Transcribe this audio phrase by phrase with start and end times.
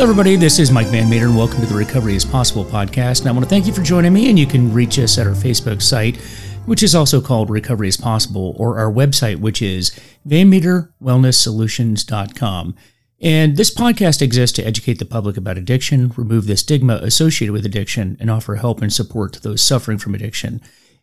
[0.00, 0.34] Hello, everybody.
[0.34, 3.20] This is Mike Van Meter, and welcome to the Recovery is Possible podcast.
[3.20, 4.30] And I want to thank you for joining me.
[4.30, 6.16] And you can reach us at our Facebook site,
[6.64, 9.90] which is also called Recovery is Possible, or our website, which is
[10.26, 12.74] VanMeterWellnessSolutions.com.
[13.20, 17.66] And this podcast exists to educate the public about addiction, remove the stigma associated with
[17.66, 20.62] addiction, and offer help and support to those suffering from addiction.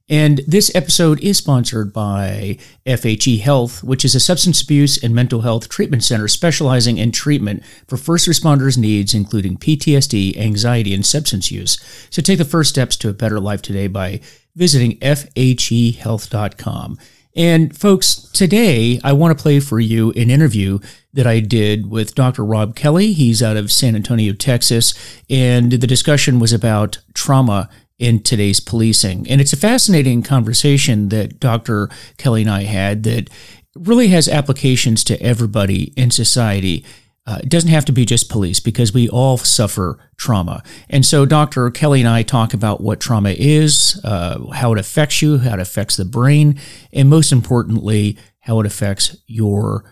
[0.09, 5.41] And this episode is sponsored by FHE Health, which is a substance abuse and mental
[5.41, 11.51] health treatment center specializing in treatment for first responders' needs, including PTSD, anxiety, and substance
[11.51, 11.77] use.
[12.09, 14.21] So take the first steps to a better life today by
[14.55, 16.97] visiting FHEHealth.com.
[17.35, 20.79] And folks, today I want to play for you an interview
[21.13, 22.45] that I did with Dr.
[22.45, 23.11] Robb Kelly.
[23.11, 24.93] He's out of San Antonio, Texas.
[25.29, 27.69] And the discussion was about trauma
[27.99, 29.27] in today's policing.
[29.27, 31.89] And it's a fascinating conversation that Dr.
[32.17, 33.29] Kelly and I had that
[33.75, 36.85] really has applications to everybody in society.
[37.25, 40.63] Uh, it doesn't have to be just police because we all suffer trauma.
[40.89, 41.69] And so Dr.
[41.71, 45.59] Kelly and I talk about what trauma is, uh, how it affects you, how it
[45.59, 46.59] affects the brain,
[46.93, 49.83] and most importantly, how it affects your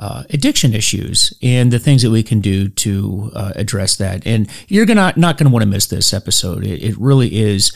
[0.00, 4.26] uh, addiction issues and the things that we can do to uh, address that.
[4.26, 6.64] And you're gonna not going to want to miss this episode.
[6.64, 7.70] It, it really is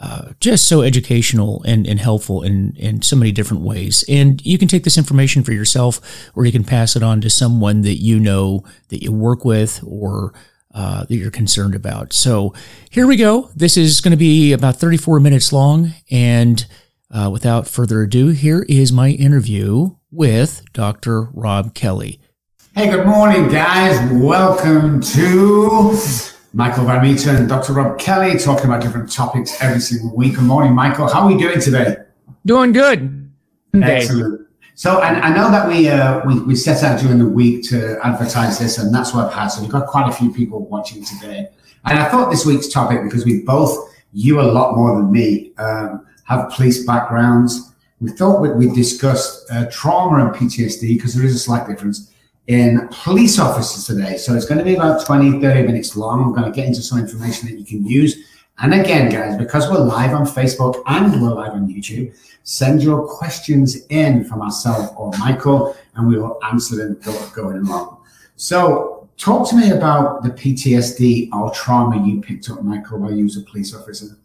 [0.00, 4.04] uh, just so educational and, and helpful in, in so many different ways.
[4.08, 6.00] And you can take this information for yourself,
[6.34, 9.82] or you can pass it on to someone that you know that you work with
[9.86, 10.34] or
[10.74, 12.12] uh, that you're concerned about.
[12.12, 12.52] So
[12.90, 13.50] here we go.
[13.56, 15.94] This is going to be about 34 minutes long.
[16.10, 16.66] And
[17.10, 21.22] uh, without further ado, here is my interview with Dr.
[21.32, 22.20] Robb Kelly.
[22.74, 23.98] Hey, good morning, guys.
[24.12, 25.98] Welcome to
[26.52, 27.72] Michael Van Meter and Dr.
[27.72, 30.34] Robb Kelly talking about different topics every single week.
[30.34, 31.08] Good morning, Michael.
[31.08, 31.96] How are we doing today?
[32.46, 33.30] Doing good.
[33.74, 34.46] Excellent.
[34.76, 37.98] So, and I know that we, uh, we we set out during the week to
[38.04, 39.48] advertise this, and that's what I've had.
[39.48, 41.48] So we've got quite a few people watching today.
[41.84, 45.52] And I thought this week's topic because we both, you a lot more than me,
[45.58, 47.73] um, have police backgrounds
[48.04, 52.12] we thought we we uh, trauma and PTSD because there is a slight difference
[52.46, 54.18] in police officers today.
[54.18, 56.26] So it's going to be about 20, 30 minutes long.
[56.26, 58.16] We're going to get into some information that you can use.
[58.58, 63.06] And again, guys, because we're live on Facebook and we're live on YouTube, send your
[63.06, 67.00] questions in for myself or Michael, and we will answer them
[67.34, 68.02] going along.
[68.36, 73.24] So, talk to me about the PTSD or trauma you picked up, Michael, while you
[73.24, 74.16] was a police officer.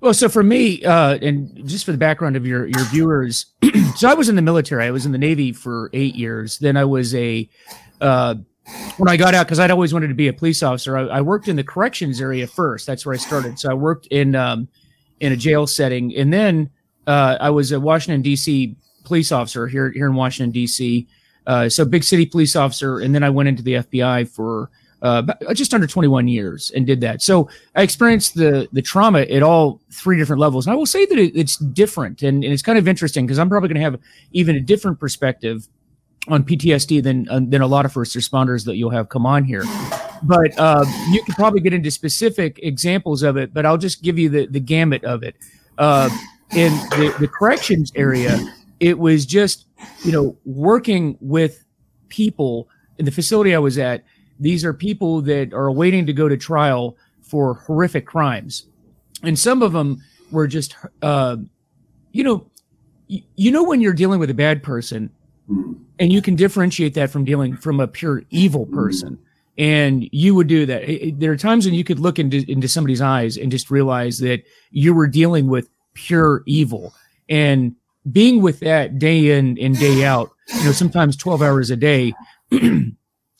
[0.00, 3.46] Well, so for me, uh, and just for the background of your your viewers,
[3.96, 4.84] so I was in the military.
[4.84, 6.58] I was in the Navy for eight years.
[6.58, 7.48] Then I was a
[8.00, 8.34] uh,
[8.98, 10.96] when I got out because I'd always wanted to be a police officer.
[10.96, 12.86] I, I, worked in the corrections area first.
[12.86, 13.58] That's where I started.
[13.58, 14.68] So I worked in um,
[15.20, 16.70] in a jail setting, and then
[17.06, 18.76] uh, I was a Washington D.C.
[19.04, 21.08] police officer here here in Washington D.C.
[21.46, 24.70] Uh, so big city police officer, and then I went into the FBI for
[25.02, 27.22] uh, just under 21 years and did that.
[27.22, 30.66] So I experienced the the trauma at all three different levels.
[30.66, 33.38] And I will say that it, it's different and, and, it's kind of interesting because
[33.38, 34.00] I'm probably going to have
[34.32, 35.68] even a different perspective
[36.28, 39.44] on PTSD than uh, than a lot of first responders that you'll have come on
[39.44, 39.64] here.
[40.22, 43.52] But uh, you could probably get into specific examples of it.
[43.52, 45.36] But I'll just give you the the gamut of it.
[45.78, 46.08] Uh,
[46.52, 48.38] in the, the corrections area,
[48.80, 49.66] it was just
[50.04, 51.64] you know working with
[52.08, 52.68] people
[52.98, 54.04] in the facility I was at
[54.38, 58.66] these are people that are waiting to go to trial for horrific crimes.
[59.22, 61.36] And some of them were just, uh,
[62.12, 62.46] you know,
[63.08, 65.10] y- you know, when you're dealing with a bad person
[65.98, 69.18] and you can differentiate that from dealing from a pure evil person.
[69.58, 70.82] And you would do that.
[70.88, 74.18] It, there are times when you could look into, into somebody's eyes and just realize
[74.18, 76.92] that you were dealing with pure evil
[77.28, 77.74] and
[78.12, 82.12] being with that day in and day out, you know, sometimes 12 hours a day,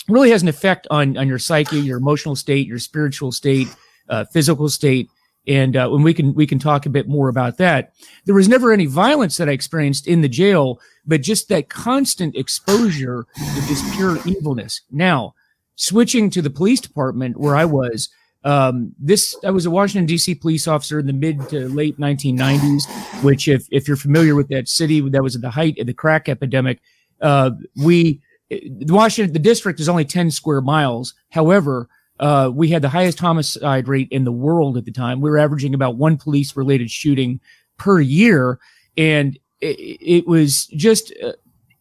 [0.08, 3.68] really has an effect on on your psyche, your emotional state, your spiritual state,
[4.08, 5.10] uh, physical state.
[5.48, 7.92] And uh, when we can we can talk a bit more about that.
[8.24, 12.36] There was never any violence that I experienced in the jail, but just that constant
[12.36, 14.82] exposure to this pure evilness.
[14.90, 15.34] Now,
[15.76, 18.08] switching to the police department where I was,
[18.42, 20.34] um, this I was a Washington D.C.
[20.34, 23.22] police officer in the mid to late 1990s.
[23.22, 25.94] Which, if if you're familiar with that city, that was at the height of the
[25.94, 26.80] crack epidemic.
[27.20, 28.20] Uh, we
[28.50, 31.14] Washington, the district is only 10 square miles.
[31.31, 31.88] However,
[32.19, 35.20] uh, we had the highest homicide rate in the world at the time.
[35.20, 37.40] We were averaging about one police related shooting
[37.76, 38.58] per year.
[38.96, 41.32] And it, it was just, uh,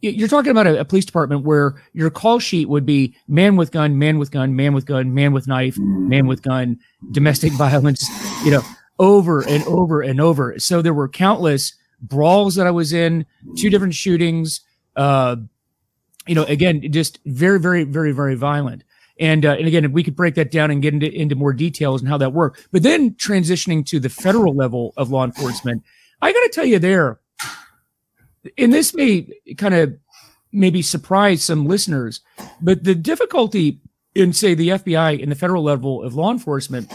[0.02, 3.72] you're talking about a, a, police department where your call sheet would be man with
[3.72, 6.80] gun, man with gun, man with gun, man with knife, man with gun,
[7.12, 8.06] domestic violence,
[8.44, 8.62] you know,
[9.00, 10.60] over and over and over.
[10.60, 13.26] So there were countless brawls that I was in,
[13.58, 14.62] two different shootings,
[14.96, 15.38] uh,
[16.28, 18.84] you know, again, just very, very, very, very violent.
[19.20, 22.02] And, uh, and again, we could break that down and get into, into more details
[22.02, 22.68] and how that worked.
[22.72, 25.84] But then transitioning to the federal level of law enforcement,
[26.22, 27.20] I got to tell you there,
[28.58, 29.28] and this may
[29.58, 29.98] kind of
[30.52, 32.22] maybe surprise some listeners,
[32.62, 33.80] but the difficulty
[34.16, 36.92] in, say, the FBI and the federal level of law enforcement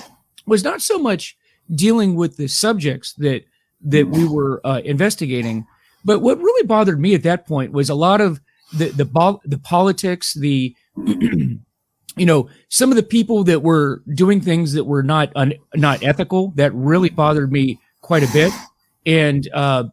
[0.47, 1.37] was not so much
[1.73, 3.45] dealing with the subjects that
[3.83, 5.67] that we were uh, investigating,
[6.05, 8.39] but what really bothered me at that point was a lot of
[8.73, 10.75] the the, the politics, the
[12.17, 16.03] you know, some of the people that were doing things that were not un, not
[16.03, 18.53] ethical that really bothered me quite a bit,
[19.07, 19.85] and uh,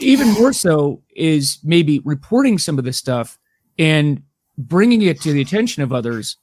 [0.00, 3.38] even more so is maybe reporting some of the stuff
[3.78, 4.22] and
[4.58, 6.36] bringing it to the attention of others,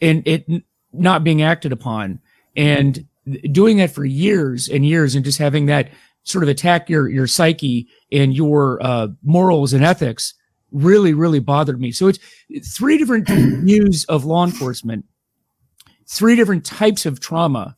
[0.00, 0.46] and it
[0.92, 2.20] not being acted upon,
[2.56, 3.06] and
[3.52, 5.90] doing that for years and years, and just having that
[6.22, 10.34] sort of attack your your psyche and your uh, morals and ethics
[10.72, 11.92] really, really bothered me.
[11.92, 12.18] So it's
[12.76, 15.04] three different views of law enforcement,
[16.06, 17.76] three different types of trauma.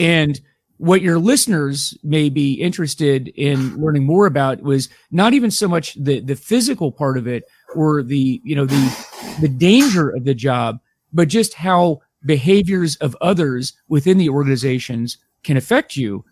[0.00, 0.40] And
[0.78, 5.94] what your listeners may be interested in learning more about was not even so much
[5.94, 9.06] the, the physical part of it or the, you know, the,
[9.40, 10.78] the danger of the job,
[11.12, 16.24] but just how behaviors of others within the organizations can affect you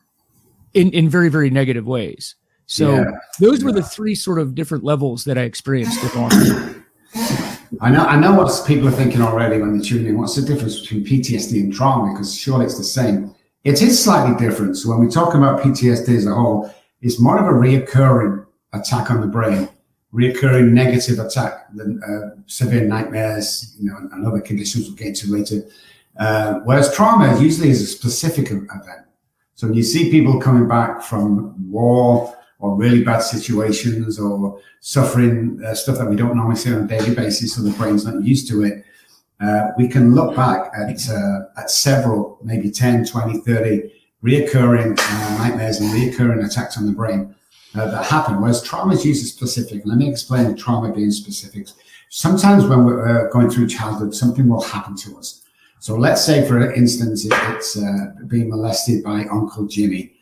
[0.75, 2.35] in, in very, very negative ways.
[2.67, 3.11] So yeah.
[3.41, 6.01] those were the three sort of different levels that I experienced
[7.81, 10.19] I know, I know what people are thinking already when they're tuning in.
[10.19, 12.13] What's the difference between PTSD and trauma?
[12.13, 13.35] Because surely it's the same.
[13.65, 14.77] It is slightly different.
[14.77, 19.11] So when we talk about PTSD as a whole, it's more of a reoccurring attack
[19.11, 19.69] on the brain,
[20.13, 25.31] reoccurring negative attack than uh, severe nightmares, you know, and other conditions we'll get to
[25.31, 25.63] later.
[26.19, 29.07] Uh, whereas trauma usually is a specific event.
[29.55, 35.61] So when you see people coming back from war, or really bad situations or suffering
[35.65, 38.23] uh, stuff that we don't normally see on a daily basis, so the brain's not
[38.23, 38.85] used to it,
[39.41, 43.91] uh, we can look back at, uh, at several, maybe 10, 20, 30
[44.23, 47.35] reoccurring uh, nightmares and reoccurring attacks on the brain
[47.75, 48.41] uh, that happen.
[48.41, 49.83] Whereas trauma is usually specific.
[49.85, 51.69] Let me explain trauma being specific.
[52.09, 55.43] Sometimes when we're uh, going through childhood, something will happen to us.
[55.81, 57.77] So let's say, for instance, it's
[58.27, 60.14] being molested by Uncle Jimmy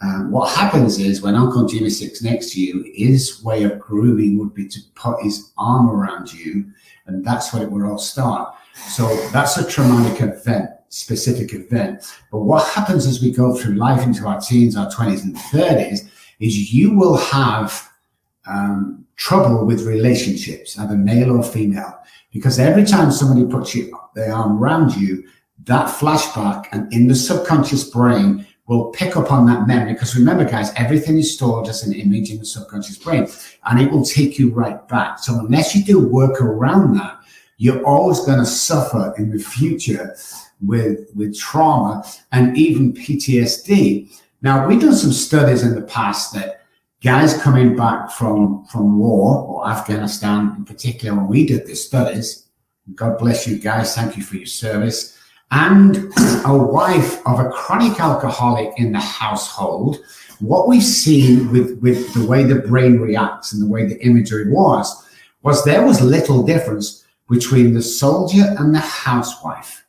[0.00, 4.38] um, what happens is when Uncle Jimmy sits next to you, his way of grooming
[4.38, 6.66] would be to put his arm around you,
[7.06, 8.54] and that's where it would all start.
[8.74, 12.04] So that's a traumatic event, specific event.
[12.30, 16.08] But what happens as we go through life into our teens, our 20s, and 30s
[16.38, 17.88] is you will have
[18.46, 21.98] um, trouble with relationships, either male or female,
[22.32, 25.24] because every time somebody puts you, their arm around you,
[25.64, 29.94] that flashback and in the subconscious brain, will pick up on that memory.
[29.94, 33.26] Because remember, guys, everything is stored as an image in the subconscious brain
[33.64, 35.18] and it will take you right back.
[35.18, 37.18] So unless you do work around that,
[37.56, 40.14] you're always going to suffer in the future
[40.60, 44.12] with, with trauma and even PTSD.
[44.42, 46.60] Now, we've done some studies in the past that
[47.02, 52.44] guys coming back from, from war or Afghanistan in particular, when we did the studies,
[52.94, 53.94] God bless you guys.
[53.94, 55.17] Thank you for your service
[55.50, 55.96] and
[56.44, 59.98] a wife of a chronic alcoholic in the household,
[60.40, 64.50] what we've seen with, with the way the brain reacts and the way the imagery
[64.50, 65.06] was,
[65.42, 69.84] was there was little difference between the soldier and the housewife.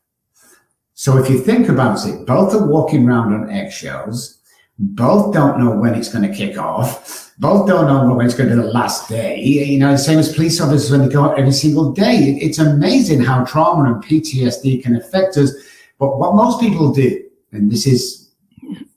[0.94, 4.40] So if you think about it, both are walking around on eggshells.
[4.78, 8.50] Both don't know when it's going to kick off both don't know when it's going
[8.50, 9.42] to be the last day.
[9.42, 12.38] You know, the same as police officers when they go out every single day.
[12.42, 15.54] It's amazing how trauma and PTSD can affect us.
[15.98, 18.32] But what most people do, and this is,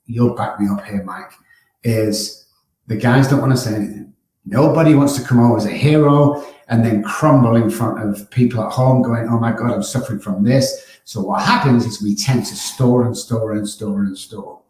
[0.06, 1.30] you'll back me up here, Mike,
[1.84, 2.46] is
[2.88, 4.12] the guys don't want to say anything.
[4.44, 8.60] Nobody wants to come over as a hero and then crumble in front of people
[8.60, 10.84] at home going, oh my God, I'm suffering from this.
[11.04, 14.61] So what happens is we tend to store and store and store and store.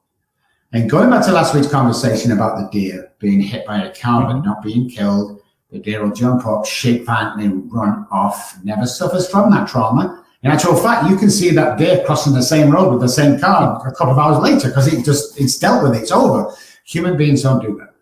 [0.75, 4.27] And going back to last week's conversation about the deer being hit by a car
[4.27, 9.29] but not being killed, the deer will jump up, shake violently, run off, never suffers
[9.29, 10.25] from that trauma.
[10.43, 13.39] In actual fact, you can see that deer crossing the same road with the same
[13.39, 16.55] car a couple of hours later because it just it's dealt with, it's over.
[16.87, 17.95] Human beings don't do that.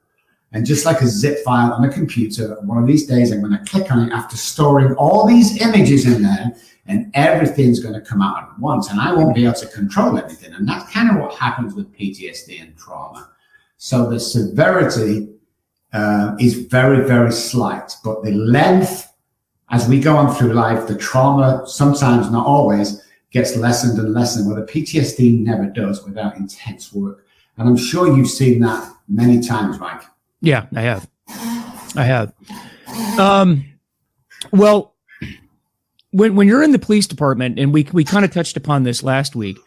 [0.53, 3.53] And just like a zip file on a computer, one of these days I'm going
[3.53, 6.53] to click on it after storing all these images in there
[6.91, 10.19] and everything's going to come out at once and I won't be able to control
[10.19, 10.53] everything.
[10.53, 13.31] And that's kind of what happens with PTSD and trauma.
[13.79, 15.29] So the severity
[15.93, 19.11] uh, is very, very slight, but the length
[19.71, 24.49] as we go on through life, the trauma, sometimes not always, gets lessened and lessened,
[24.49, 27.25] where the PTSD never does without intense work.
[27.57, 30.03] And I'm sure you've seen that many times, Mike.
[30.41, 31.09] Yeah, I have.
[31.97, 32.33] I have.
[33.19, 33.65] Um,
[34.53, 34.95] well,
[36.13, 39.03] when when you're in the police department, and we we kind of touched upon this
[39.03, 39.59] last week,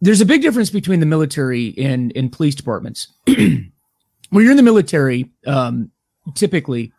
[0.00, 3.12] there's a big difference between the military and and police departments.
[3.26, 3.70] when
[4.32, 5.90] you're in the military, um,
[6.34, 6.92] typically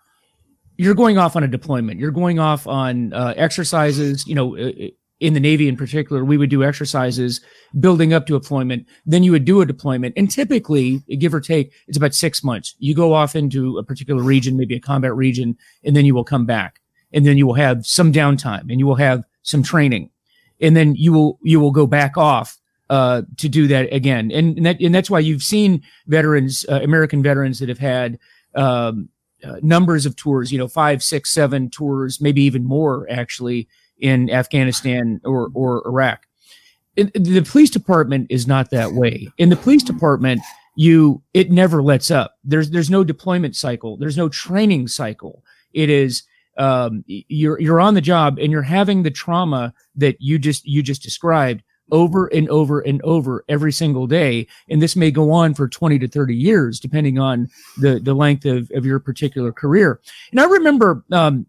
[0.77, 1.99] you're going off on a deployment.
[1.99, 4.25] You're going off on uh, exercises.
[4.27, 4.71] You know, uh,
[5.19, 7.39] in the Navy in particular, we would do exercises
[7.79, 8.85] building up to deployment.
[9.05, 12.75] Then you would do a deployment, and typically, give or take, it's about six months.
[12.77, 16.25] You go off into a particular region, maybe a combat region, and then you will
[16.25, 16.81] come back
[17.13, 20.09] and then you will have some downtime and you will have some training.
[20.61, 22.57] And then you will you will go back off
[22.89, 24.31] uh, to do that again.
[24.31, 28.19] And, and that and that's why you've seen veterans uh, american veterans that have had
[28.55, 29.09] um,
[29.43, 33.67] uh, numbers of tours you know five six seven tours maybe even more actually
[33.99, 36.25] in afghanistan or or iraq.
[36.95, 39.27] It, the police department is not that way.
[39.37, 40.41] In the police department
[40.75, 42.37] you it never lets up.
[42.43, 43.97] There's there's no deployment cycle.
[43.97, 45.43] There's no training cycle.
[45.73, 46.23] It is
[46.57, 50.83] um, you're you're on the job and you're having the trauma that you just you
[50.83, 54.47] just described over and over and over every single day.
[54.69, 58.45] And this may go on for 20 to 30 years depending on the the length
[58.45, 59.99] of, of your particular career.
[60.31, 61.45] And i remember um,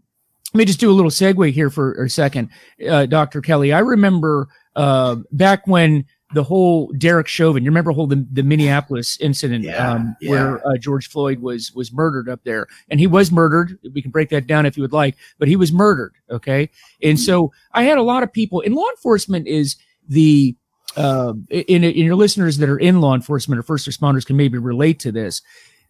[0.52, 2.50] let me just do a little segue here for a second
[2.88, 3.72] uh, dr kelly.
[3.72, 6.04] I remember uh, back when
[6.34, 7.64] the whole Derek Chauvin.
[7.64, 10.30] You remember whole the, the Minneapolis incident yeah, um, yeah.
[10.30, 13.78] where uh, George Floyd was was murdered up there, and he was murdered.
[13.94, 16.14] We can break that down if you would like, but he was murdered.
[16.30, 16.68] Okay,
[17.02, 19.76] and so I had a lot of people in law enforcement is
[20.08, 20.56] the
[20.96, 24.58] uh, in, in your listeners that are in law enforcement or first responders can maybe
[24.58, 25.42] relate to this.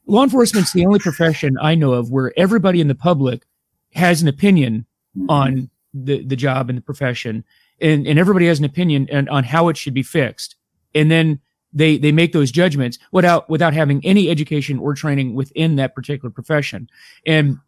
[0.06, 3.46] Law enforcement's the only profession I know of where everybody in the public
[3.94, 4.86] has an opinion
[5.16, 5.30] mm-hmm.
[5.30, 7.44] on the, the job and the profession
[7.80, 10.56] and, and everybody has an opinion on, on how it should be fixed.
[10.94, 11.40] And then
[11.72, 16.30] they they make those judgments without without having any education or training within that particular
[16.30, 16.88] profession.
[17.26, 17.58] And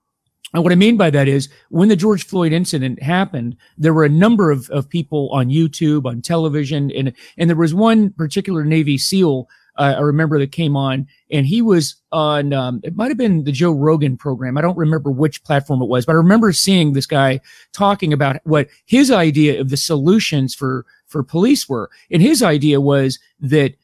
[0.55, 4.05] and what I mean by that is when the George Floyd incident happened, there were
[4.05, 8.65] a number of, of people on YouTube, on television, and, and there was one particular
[8.65, 9.49] Navy SEAL
[9.79, 12.53] uh, I remember that came on, and he was on.
[12.53, 14.57] Um, it might have been the Joe Rogan program.
[14.57, 17.41] I don't remember which platform it was, but I remember seeing this guy
[17.73, 22.81] talking about what his idea of the solutions for for police were, and his idea
[22.81, 23.75] was that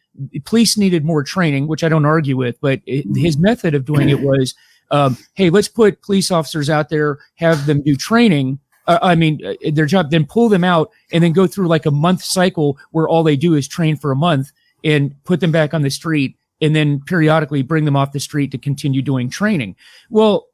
[0.45, 4.09] police needed more training, which I don't argue with, but it, his method of doing
[4.09, 4.55] it was,
[4.91, 8.59] um, hey, let's put police officers out there, have them do training.
[8.87, 11.87] Uh, I mean, uh, their job, then pull them out and then go through like
[11.87, 14.53] a month cycle where all they do is train for a month
[14.85, 18.51] and put them back on the street and then periodically bring them off the street
[18.53, 19.77] to continue doing training.
[20.11, 20.47] Well,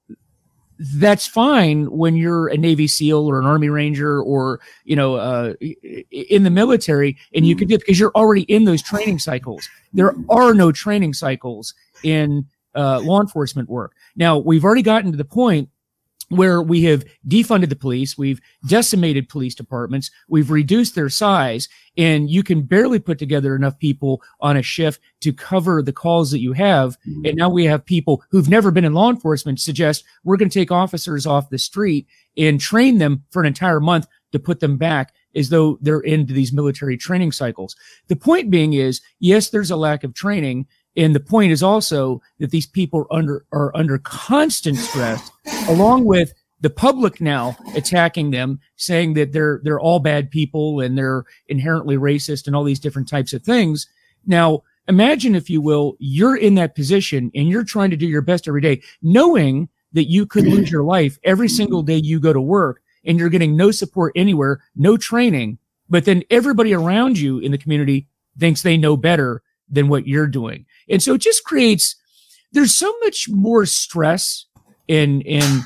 [0.78, 5.54] that's fine when you're a Navy SEAL or an Army Ranger or you know uh,
[6.10, 9.68] in the military, and you can do it because you're already in those training cycles.
[9.92, 13.94] There are no training cycles in uh, law enforcement work.
[14.14, 15.68] Now we've already gotten to the point
[16.28, 22.30] where we have defunded the police, we've decimated police departments, we've reduced their size, and
[22.30, 26.40] you can barely put together enough people on a shift to cover the calls that
[26.40, 26.98] you have.
[27.00, 27.26] Mm-hmm.
[27.26, 30.58] And now we have people who've never been in law enforcement suggest we're going to
[30.58, 32.06] take officers off the street
[32.36, 36.32] and train them for an entire month to put them back as though they're into
[36.32, 37.76] these military training cycles.
[38.08, 40.66] The point being is, yes, there's a lack of training,
[40.98, 45.30] and the point is also that these people are under are under constant stress,
[45.68, 50.98] along with the public now attacking them, saying that they're they're all bad people and
[50.98, 53.86] they're inherently racist and all these different types of things.
[54.26, 58.20] Now, imagine if you will, you're in that position and you're trying to do your
[58.20, 62.32] best every day, knowing that you could lose your life every single day you go
[62.32, 67.38] to work and you're getting no support anywhere, no training, but then everybody around you
[67.38, 70.66] in the community thinks they know better than what you're doing.
[70.88, 71.96] And so it just creates,
[72.52, 74.46] there's so much more stress
[74.86, 75.62] in, in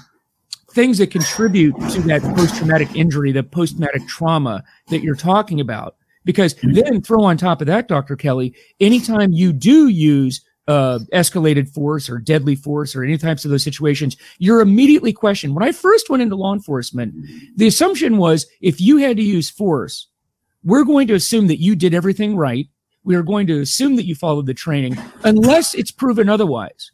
[0.72, 5.60] things that contribute to that post traumatic injury, the post traumatic trauma that you're talking
[5.60, 5.96] about.
[6.24, 8.14] Because then throw on top of that, Dr.
[8.14, 13.50] Kelly, anytime you do use uh, escalated force or deadly force or any types of
[13.50, 15.54] those situations, you're immediately questioned.
[15.54, 17.14] When I first went into law enforcement,
[17.56, 20.06] the assumption was if you had to use force,
[20.62, 22.68] we're going to assume that you did everything right
[23.04, 26.90] we are going to assume that you followed the training unless it's proven otherwise.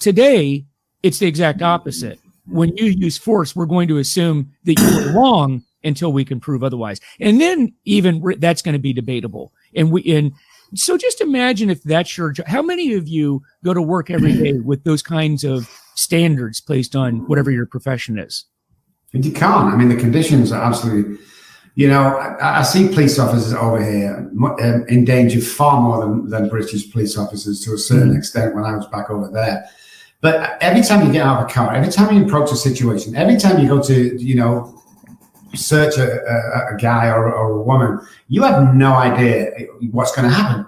[0.00, 0.66] Today,
[1.02, 2.18] it's the exact opposite.
[2.46, 6.40] When you use force, we're going to assume that you were wrong until we can
[6.40, 7.00] prove otherwise.
[7.20, 9.52] And then even that's going to be debatable.
[9.74, 10.32] And we, and
[10.74, 12.46] so just imagine if that's your job.
[12.46, 16.96] How many of you go to work every day with those kinds of standards placed
[16.96, 18.44] on whatever your profession is?
[19.12, 19.72] And you can't.
[19.72, 21.18] I mean, the conditions are absolutely
[21.76, 26.48] you know, I, I, see police officers over here um, endangered far more than, than
[26.48, 28.18] British police officers to a certain mm-hmm.
[28.18, 29.68] extent when I was back over there.
[30.22, 33.14] But every time you get out of a car, every time you approach a situation,
[33.14, 34.82] every time you go to, you know,
[35.54, 39.50] search a, a, a guy or, or, a woman, you have no idea
[39.90, 40.66] what's going to happen,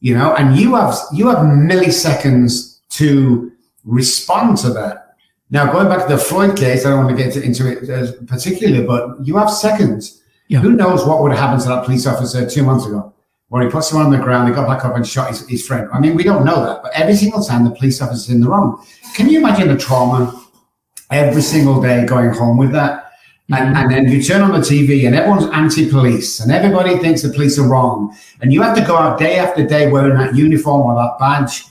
[0.00, 3.52] you know, and you have you have milliseconds to
[3.84, 5.14] respond to that.
[5.50, 8.84] Now, going back to the Floyd case, I don't want to get into it particularly,
[8.84, 10.22] but you have seconds.
[10.48, 10.60] Yeah.
[10.60, 13.12] Who knows what would have happened to that police officer two months ago?
[13.48, 15.66] Where he put someone on the ground, he got back up and shot his, his
[15.66, 15.88] friend.
[15.92, 18.48] I mean, we don't know that, but every single time the police officer's in the
[18.48, 18.84] wrong.
[19.14, 20.44] Can you imagine the trauma
[21.10, 23.04] every single day going home with that?
[23.50, 27.30] And, and, then you turn on the TV and everyone's anti-police and everybody thinks the
[27.30, 28.14] police are wrong.
[28.42, 31.64] And you have to go out day after day wearing that uniform or that badge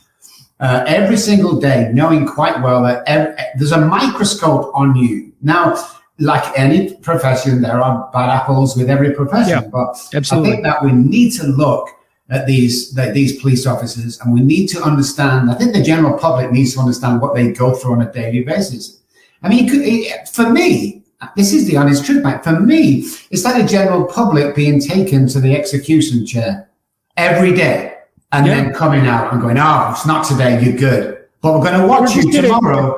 [0.59, 5.31] uh, every single day, knowing quite well that every, there's a microscope on you.
[5.43, 5.75] Now,
[6.19, 10.49] like any profession, there are bad apples with every profession, yeah, but absolutely.
[10.49, 11.89] I think that we need to look
[12.29, 15.49] at these these police officers and we need to understand.
[15.49, 18.43] I think the general public needs to understand what they go through on a daily
[18.43, 18.99] basis.
[19.43, 19.69] I mean,
[20.25, 21.03] for me,
[21.35, 22.43] this is the honest truth, mate.
[22.43, 26.69] For me, it's like the general public being taken to the execution chair
[27.15, 27.97] every day
[28.31, 28.55] and yeah.
[28.55, 31.16] then coming out and going, oh, it's not today, you're good.
[31.53, 32.95] We're going to watch you tomorrow.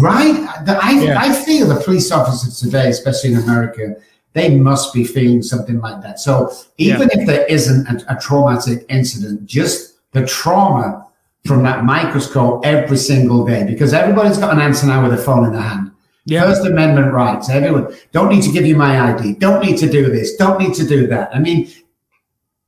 [0.00, 0.46] right?
[0.66, 1.18] I, yeah.
[1.18, 3.96] I feel the police officers today, especially in America,
[4.32, 6.18] they must be feeling something like that.
[6.18, 7.20] So even yeah.
[7.20, 11.06] if there isn't a, a traumatic incident, just the trauma
[11.44, 15.44] from that microscope every single day, because everybody's got an answer now with a phone
[15.44, 15.90] in their hand
[16.26, 16.42] yeah.
[16.42, 17.50] First Amendment rights.
[17.50, 19.34] Everyone don't need to give you my ID.
[19.34, 20.36] Don't need to do this.
[20.36, 21.34] Don't need to do that.
[21.34, 21.70] I mean,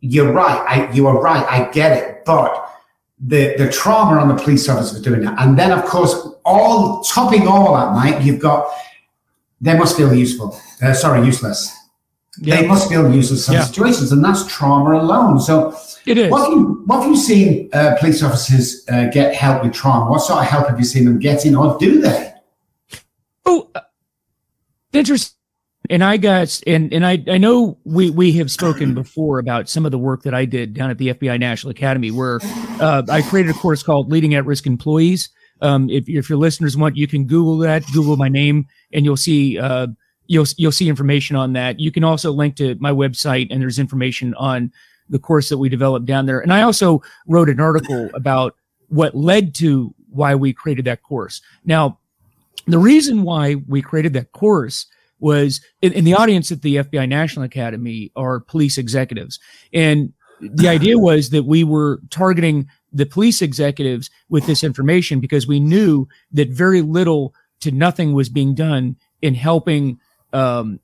[0.01, 0.65] you're right.
[0.69, 1.45] I, you are right.
[1.49, 2.25] I get it.
[2.25, 2.71] But
[3.19, 5.39] the, the trauma on the police officers doing that.
[5.41, 8.69] And then, of course, all topping all that, Mike, you've got,
[9.61, 10.61] they must feel useful.
[10.83, 11.75] Uh, sorry, useless.
[12.39, 12.61] Yeah.
[12.61, 13.65] They must feel useless in yeah.
[13.65, 14.13] situations.
[14.13, 15.41] And that's trauma alone.
[15.41, 16.31] So it is.
[16.31, 20.11] What have you, what have you seen uh, police officers uh, get help with trauma?
[20.11, 22.35] What sort of help have you seen them getting or do they?
[23.47, 23.81] Oh, uh,
[24.93, 25.36] interesting.
[25.91, 29.85] And I got and and I I know we we have spoken before about some
[29.85, 32.41] of the work that I did down at the FBI National Academy, where
[32.81, 35.29] uh, I created a course called Leading at Risk Employees.
[35.63, 39.17] Um, if if your listeners want, you can Google that, Google my name, and you'll
[39.17, 39.89] see uh,
[40.27, 41.81] you'll you'll see information on that.
[41.81, 44.73] You can also link to my website, and there's information on
[45.09, 46.41] the course that we developed down there.
[46.41, 48.57] And I also wrote an article about
[48.89, 51.41] what led to why we created that course.
[51.65, 51.99] Now,
[52.67, 54.87] the reason why we created that course
[55.19, 59.39] was in, in, the audience at the FBI National Academy are police executives.
[59.73, 65.47] And the idea was that we were targeting the police executives with this information because
[65.47, 69.99] we knew that very little to nothing was being done in helping
[70.33, 70.81] um,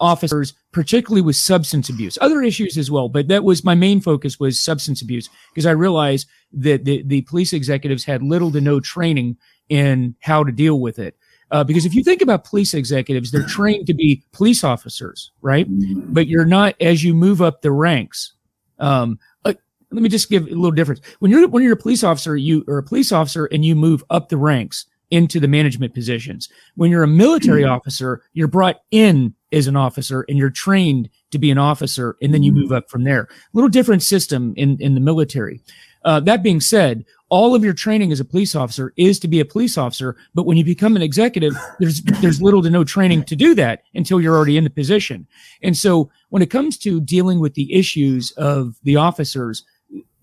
[0.00, 3.08] officers, particularly with substance abuse, other issues as well.
[3.08, 7.22] But that was my main focus was substance abuse because I realized that the, the
[7.22, 9.36] police executives had little to no training
[9.68, 11.16] in how to deal with it.
[11.50, 15.66] Uh, because if you think about police executives, they're trained to be police officers, right?
[16.12, 18.34] But you're not as you move up the ranks.
[18.78, 19.54] Um, uh,
[19.90, 21.00] let me just give a little difference.
[21.20, 24.04] When you're when you're a police officer, you are a police officer and you move
[24.10, 26.50] up the ranks into the management positions.
[26.74, 31.38] When you're a military officer, you're brought in as an officer and you're trained to
[31.38, 33.22] be an officer, and then you move up from there.
[33.22, 35.62] A little different system in in the military.
[36.04, 39.40] Uh, that being said, all of your training as a police officer is to be
[39.40, 40.16] a police officer.
[40.34, 43.82] But when you become an executive, there's, there's little to no training to do that
[43.94, 45.26] until you're already in the position.
[45.62, 49.64] And so when it comes to dealing with the issues of the officers,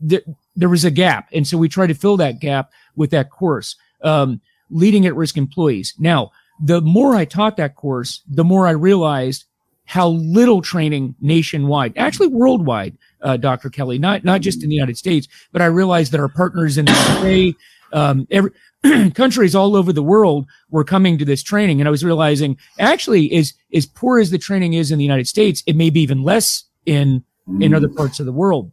[0.07, 1.29] th- there was a gap.
[1.31, 5.37] And so we tried to fill that gap with that course, um, leading at risk
[5.37, 5.93] employees.
[5.99, 6.31] Now,
[6.63, 9.45] the more I taught that course, the more I realized
[9.85, 13.69] how little training nationwide, actually worldwide, uh, Dr.
[13.69, 16.85] Kelly, not not just in the United States, but I realized that our partners in
[16.85, 17.55] the
[17.91, 18.51] UK, um, every,
[19.13, 23.33] countries all over the world were coming to this training, and I was realizing actually,
[23.33, 26.23] as as poor as the training is in the United States, it may be even
[26.23, 27.23] less in
[27.59, 28.71] in other parts of the world.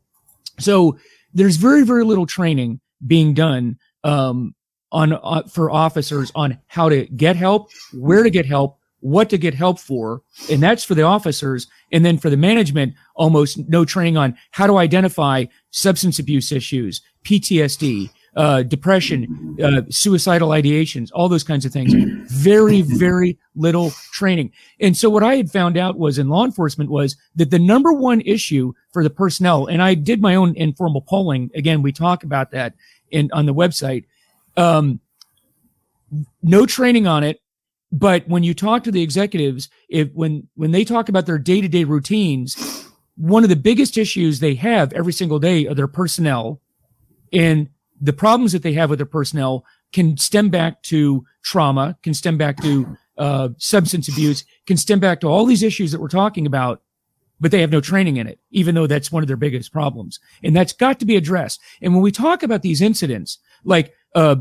[0.58, 0.98] So
[1.34, 4.54] there's very very little training being done um,
[4.92, 9.36] on uh, for officers on how to get help, where to get help, what to
[9.36, 10.22] get help for.
[10.50, 11.66] And that's for the officers.
[11.90, 17.02] And then for the management, almost no training on how to identify substance abuse issues,
[17.24, 21.92] PTSD, uh, depression, uh, suicidal ideations, all those kinds of things.
[22.30, 24.52] Very, very little training.
[24.80, 27.92] And so what I had found out was in law enforcement was that the number
[27.92, 31.50] one issue for the personnel, and I did my own informal polling.
[31.54, 32.74] Again, we talk about that
[33.10, 34.04] in, on the website.
[34.56, 35.00] Um,
[36.42, 37.40] no training on it
[37.92, 41.61] but when you talk to the executives, if when when they talk about their day
[41.61, 45.87] to day routines, one of the biggest issues they have every single day are their
[45.87, 46.61] personnel,
[47.33, 47.68] and
[48.00, 52.38] the problems that they have with their personnel can stem back to trauma, can stem
[52.38, 56.46] back to uh, substance abuse can stem back to all these issues that we're talking
[56.46, 56.83] about,
[57.40, 60.18] but they have no training in it, even though that's one of their biggest problems.
[60.42, 61.61] And that's got to be addressed.
[61.81, 64.37] And when we talk about these incidents, like, uh,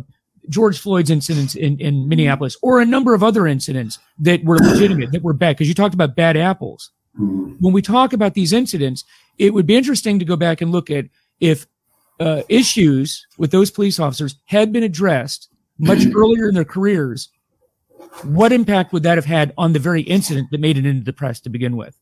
[0.50, 5.12] George Floyd's incidents in, in Minneapolis or a number of other incidents that were legitimate,
[5.12, 6.92] that were bad, because you talked about bad apples.
[7.16, 9.04] When we talk about these incidents,
[9.38, 11.06] it would be interesting to go back and look at
[11.40, 11.68] if
[12.20, 17.30] uh, issues with those police officers had been addressed much earlier in their careers,
[18.24, 21.14] what impact would that have had on the very incident that made it into the
[21.14, 21.98] press to begin with?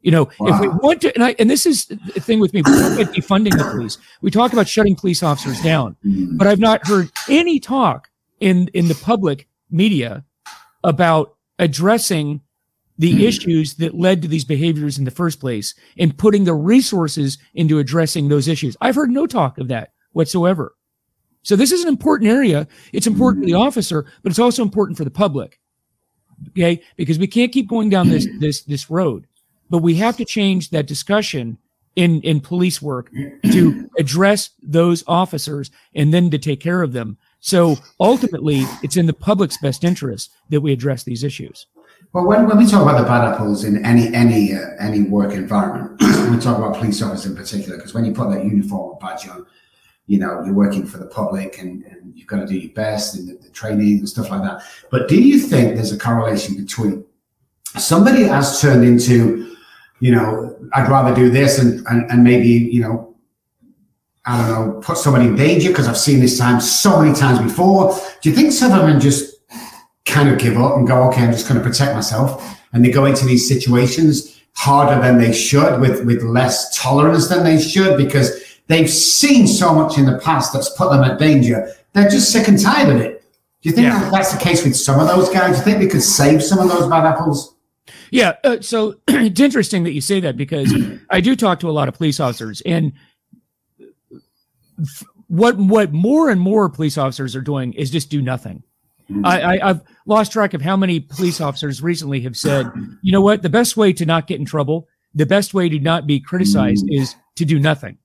[0.00, 0.54] You know, wow.
[0.54, 2.92] if we want to, and, I, and this is the thing with me, we talk
[2.92, 3.98] about defunding the police.
[4.22, 6.36] We talk about shutting police officers down, mm-hmm.
[6.36, 8.08] but I've not heard any talk
[8.38, 10.24] in in the public media
[10.84, 12.40] about addressing
[12.96, 13.22] the mm-hmm.
[13.22, 17.78] issues that led to these behaviors in the first place and putting the resources into
[17.78, 18.76] addressing those issues.
[18.80, 20.74] I've heard no talk of that whatsoever.
[21.42, 22.66] So this is an important area.
[22.92, 23.62] It's important for the mm-hmm.
[23.62, 25.60] officer, but it's also important for the public.
[26.50, 26.82] Okay.
[26.96, 29.26] Because we can't keep going down this, this, this road
[29.70, 31.58] but we have to change that discussion
[31.96, 33.10] in, in police work
[33.50, 37.18] to address those officers and then to take care of them.
[37.40, 41.66] So ultimately, it's in the public's best interest that we address these issues.
[42.12, 45.32] Well, when, when we talk about the bad apples in any any uh, any work
[45.32, 46.00] environment,
[46.30, 49.44] we talk about police officers in particular, because when you put that uniform badge on,
[50.06, 53.18] you know you're working for the public and, and you've got to do your best
[53.18, 54.62] in the, the training and stuff like that.
[54.90, 57.04] But do you think there's a correlation between
[57.76, 59.56] somebody has turned into
[60.00, 63.16] you know, I'd rather do this and, and, and maybe, you know,
[64.24, 67.40] I don't know, put somebody in danger because I've seen this time so many times
[67.40, 67.98] before.
[68.20, 69.36] Do you think some of them just
[70.04, 72.58] kind of give up and go, okay, I'm just going to protect myself?
[72.72, 77.42] And they go into these situations harder than they should with, with less tolerance than
[77.42, 81.72] they should because they've seen so much in the past that's put them at danger.
[81.94, 83.24] They're just sick and tired of it.
[83.62, 84.10] Do you think yeah.
[84.10, 85.52] that's the case with some of those guys?
[85.52, 87.54] Do you think we could save some of those bad apples?
[88.10, 88.36] Yeah.
[88.44, 90.72] Uh, so it's interesting that you say that because
[91.10, 92.92] I do talk to a lot of police officers and
[95.26, 98.62] what, what more and more police officers are doing is just do nothing.
[99.24, 102.70] I, I, have lost track of how many police officers recently have said,
[103.02, 103.42] you know what?
[103.42, 106.84] The best way to not get in trouble, the best way to not be criticized
[106.90, 107.98] is to do nothing.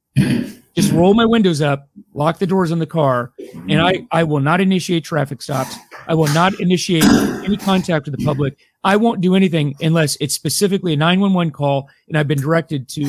[0.75, 3.31] Just roll my windows up, lock the doors on the car,
[3.69, 5.75] and I, I will not initiate traffic stops.
[6.07, 8.57] I will not initiate any contact with the public.
[8.83, 13.05] I won't do anything unless it's specifically a 911 call and I've been directed to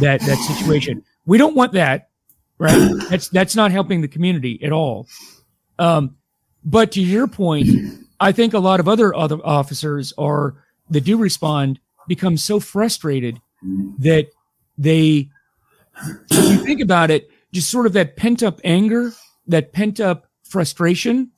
[0.00, 1.04] that, that situation.
[1.26, 2.08] We don't want that,
[2.58, 2.90] right?
[3.10, 5.06] That's, that's not helping the community at all.
[5.78, 6.16] Um,
[6.64, 7.68] but to your point,
[8.20, 10.56] I think a lot of other other officers are
[10.90, 13.40] that do respond become so frustrated
[13.98, 14.26] that
[14.76, 15.30] they,
[16.30, 19.12] if you think about it, just sort of that pent up anger,
[19.46, 21.30] that pent up frustration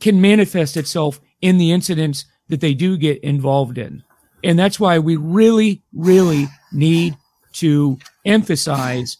[0.00, 4.02] can manifest itself in the incidents that they do get involved in.
[4.44, 7.16] And that's why we really, really need
[7.54, 9.18] to emphasize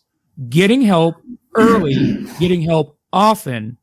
[0.48, 1.16] getting help
[1.54, 3.76] early, getting help often,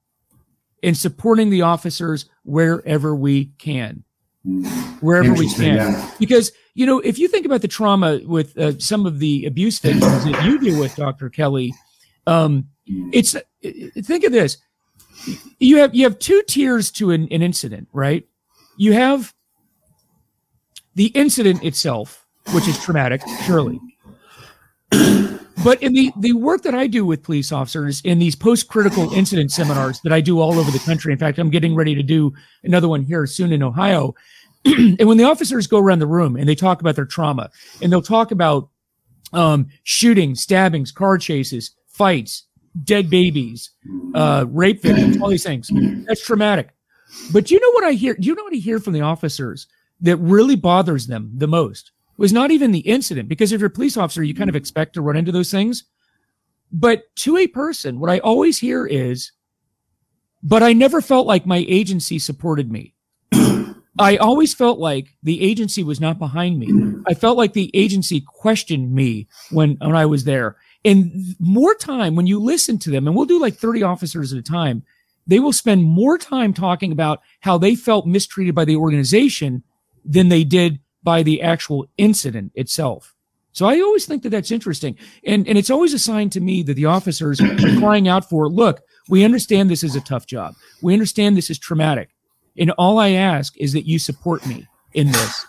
[0.84, 4.04] and supporting the officers wherever we can.
[5.02, 5.76] Wherever we can.
[5.76, 6.12] Yeah.
[6.20, 9.80] Because, you know, if you think about the trauma with uh, some of the abuse
[9.80, 11.30] victims that you deal with, Dr.
[11.30, 11.74] Kelly,
[12.26, 12.68] um,
[13.12, 14.58] it's, think of this.
[15.60, 18.26] You have, you have two tiers to an, an incident, right?
[18.78, 19.34] You have
[20.98, 23.80] the incident itself, which is traumatic, surely.
[24.90, 29.14] but in the, the work that I do with police officers in these post critical
[29.14, 32.02] incident seminars that I do all over the country, in fact, I'm getting ready to
[32.02, 32.34] do
[32.64, 34.16] another one here soon in Ohio.
[34.66, 37.92] and when the officers go around the room and they talk about their trauma and
[37.92, 38.70] they'll talk about
[39.34, 42.48] um, shootings, stabbings, car chases, fights,
[42.84, 43.70] dead babies,
[44.16, 45.70] uh, rape victims, all these things,
[46.08, 46.70] that's traumatic.
[47.32, 48.16] But do you know what I hear?
[48.16, 49.68] Do you know what I hear from the officers?
[50.02, 53.72] That really bothers them the most was not even the incident, because if you're a
[53.72, 54.58] police officer, you kind of hmm.
[54.58, 55.86] expect to run into those things.
[56.72, 59.32] But to a person, what I always hear is,
[60.44, 62.94] but I never felt like my agency supported me.
[64.00, 67.02] I always felt like the agency was not behind me.
[67.08, 70.58] I felt like the agency questioned me when, when I was there.
[70.84, 74.40] And more time when you listen to them, and we'll do like 30 officers at
[74.40, 74.84] a time,
[75.26, 79.64] they will spend more time talking about how they felt mistreated by the organization
[80.08, 83.14] than they did by the actual incident itself.
[83.52, 84.98] So I always think that that's interesting.
[85.26, 88.50] And, and it's always a sign to me that the officers are crying out for,
[88.50, 90.54] look, we understand this is a tough job.
[90.82, 92.10] We understand this is traumatic.
[92.58, 95.46] And all I ask is that you support me in this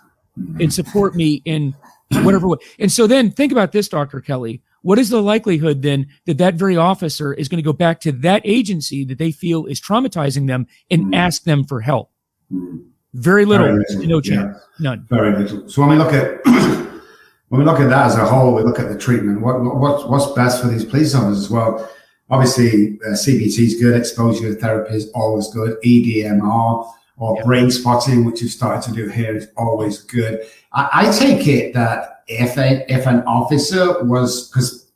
[0.60, 1.74] and support me in
[2.22, 2.58] whatever way.
[2.78, 4.20] And so then think about this, Dr.
[4.20, 4.62] Kelly.
[4.82, 8.12] What is the likelihood then that that very officer is going to go back to
[8.12, 12.10] that agency that they feel is traumatizing them and ask them for help?
[13.14, 14.90] Very little, Very little no chance, yeah.
[14.90, 15.06] none.
[15.08, 15.68] Very little.
[15.68, 16.44] So when we look at
[17.48, 19.40] when we look at that as a whole, we look at the treatment.
[19.40, 21.44] What, what what's best for these police officers?
[21.44, 21.90] As well,
[22.30, 28.42] obviously uh, CBT is good, exposure therapy is always good, EDMR or brain spotting, which
[28.42, 30.46] we've started to do here, is always good.
[30.72, 34.86] I, I take it that if a, if an officer was because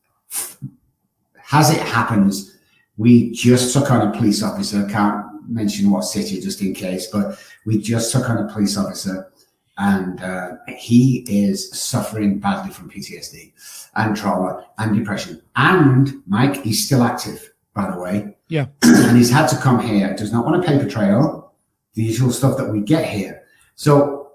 [1.53, 2.57] as it happens,
[2.97, 4.87] we just took on a police officer.
[4.89, 9.33] Can't mention what city just in case, but we just took on a police officer
[9.79, 13.53] and uh, he is suffering badly from PTSD
[13.97, 15.43] and trauma and depression.
[15.57, 18.37] And Mike, he's still active, by the way.
[18.49, 18.67] Yeah.
[18.83, 20.15] and he's had to come here.
[20.15, 21.55] Does not want a paper trail,
[21.95, 23.43] the usual stuff that we get here.
[23.75, 24.33] So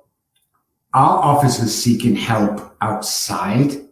[0.93, 3.87] our officers seeking help outside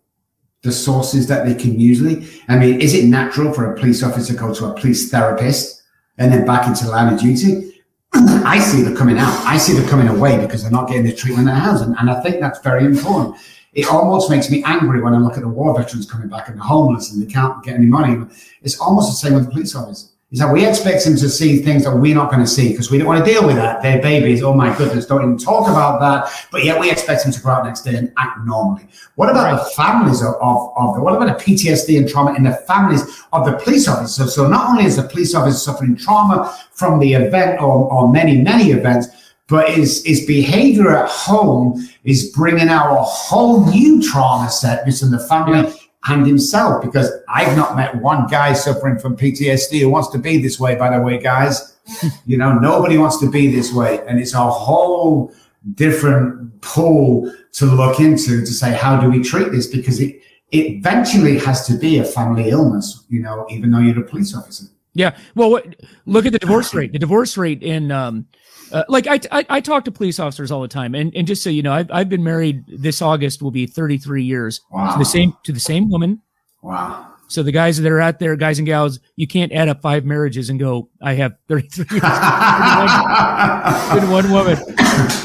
[0.63, 2.27] the sources that they can usually.
[2.47, 5.83] I mean, is it natural for a police officer to go to a police therapist
[6.17, 7.81] and then back into the line of duty?
[8.13, 9.33] I see them coming out.
[9.45, 11.81] I see them coming away because they're not getting the treatment they have.
[11.81, 13.35] And, and I think that's very important.
[13.73, 16.57] It almost makes me angry when I look at the war veterans coming back and
[16.57, 18.25] the homeless and they can't get any money.
[18.61, 21.61] It's almost the same with the police officers is that we expect them to see
[21.61, 23.81] things that we're not going to see because we don't want to deal with that.
[23.81, 24.43] They're babies.
[24.43, 26.29] Oh my goodness, don't even talk about that.
[26.51, 28.85] But yet we expect them to go out next day and act normally.
[29.15, 29.63] What about right.
[29.63, 33.23] the families of, of, of the, what about the PTSD and trauma in the families
[33.31, 34.35] of the police officers?
[34.35, 38.41] So not only is the police officer suffering trauma from the event or, or many,
[38.41, 39.07] many events,
[39.47, 45.11] but his, his behavior at home is bringing out a whole new trauma set within
[45.11, 45.73] the family.
[46.07, 50.41] And himself because I've not met one guy suffering from PTSD who wants to be
[50.41, 51.77] this way, by the way, guys.
[52.25, 54.01] you know, nobody wants to be this way.
[54.07, 55.31] And it's a whole
[55.73, 59.67] different pool to look into to say, how do we treat this?
[59.67, 63.99] Because it, it eventually has to be a family illness, you know, even though you're
[63.99, 64.65] a police officer.
[64.93, 65.17] Yeah.
[65.35, 66.93] Well, what, look at the divorce rate.
[66.93, 68.27] The divorce rate in, um,
[68.71, 71.43] uh, like I, I, I, talk to police officers all the time, and, and just
[71.43, 72.63] so you know, I've, I've been married.
[72.67, 74.93] This August will be 33 years wow.
[74.93, 76.21] to the same to the same woman.
[76.61, 77.11] Wow.
[77.27, 80.05] So the guys that are out there, guys and gals, you can't add up five
[80.05, 82.03] marriages and go, I have 33 years
[84.03, 84.57] in one woman.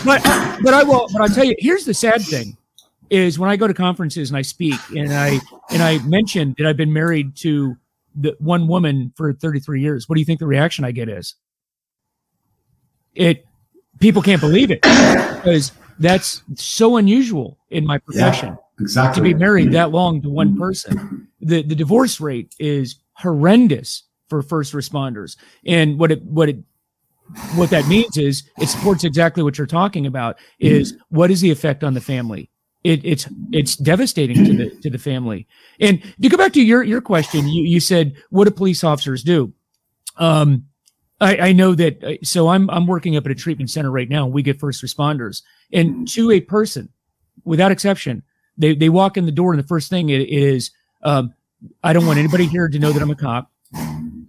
[0.05, 0.23] But
[0.63, 1.09] but I will.
[1.13, 2.57] But I'll tell you, here's the sad thing:
[3.11, 6.67] is when I go to conferences and I speak and I and I mention that
[6.67, 7.77] I've been married to
[8.15, 10.09] the one woman for 33 years.
[10.09, 11.35] What do you think the reaction I get is?
[13.15, 13.47] It
[13.99, 18.49] people can't believe it because that's so unusual in my profession.
[18.49, 19.21] Yeah, exactly.
[19.21, 21.29] To be married that long to one person.
[21.41, 25.37] The the divorce rate is horrendous for first responders.
[25.67, 26.59] And what it what it
[27.55, 31.51] what that means is it supports exactly what you're talking about is what is the
[31.51, 32.51] effect on the family
[32.83, 35.47] it, it's it's devastating to the to the family
[35.81, 39.23] and to go back to your your question you, you said what do police officers
[39.23, 39.53] do
[40.17, 40.65] um
[41.21, 42.03] I, I know that.
[42.03, 44.27] Uh, so I'm I'm working up at a treatment center right now.
[44.27, 46.89] We get first responders, and to a person,
[47.45, 48.23] without exception,
[48.57, 50.71] they they walk in the door, and the first thing is,
[51.03, 51.35] um,
[51.83, 53.51] I don't want anybody here to know that I'm a cop.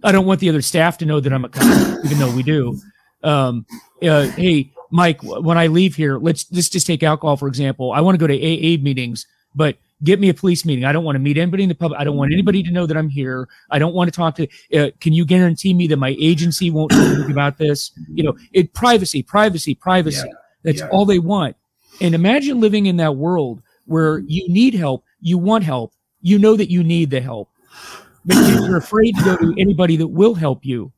[0.04, 2.42] I don't want the other staff to know that I'm a cop, even though we
[2.42, 2.78] do.
[3.22, 3.66] Um,
[4.02, 7.92] uh, hey, Mike, when I leave here, let's let's just take alcohol for example.
[7.92, 10.84] I want to go to AA meetings, but get me a police meeting.
[10.84, 12.00] I don't want to meet anybody in the public.
[12.00, 13.48] I don't want anybody to know that I'm here.
[13.70, 14.48] I don't want to talk to.
[14.76, 17.92] Uh, can you guarantee me that my agency won't talk about this?
[18.08, 20.26] You know, it privacy, privacy, privacy.
[20.26, 20.34] Yeah.
[20.64, 20.88] That's yeah.
[20.88, 21.56] all they want.
[22.00, 26.56] And imagine living in that world where you need help, you want help, you know
[26.56, 27.50] that you need the help,
[28.24, 30.92] but you're afraid to go to anybody that will help you.